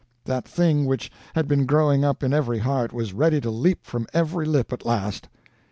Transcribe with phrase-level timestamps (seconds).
[0.25, 4.07] That thing which had been growing up in every heart was ready to leap from
[4.15, 5.27] every lip at last!